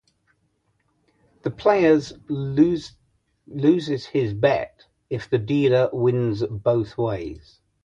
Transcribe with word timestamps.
The 1.43 1.51
players 1.51 2.11
loses 2.27 4.05
his 4.07 4.33
bet 4.33 4.87
if 5.11 5.29
the 5.29 5.37
dealer 5.37 5.91
wins 5.93 6.41
both 6.43 6.97
ways. 6.97 7.59